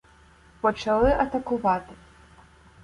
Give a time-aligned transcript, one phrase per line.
[0.61, 1.93] Почали атакувати.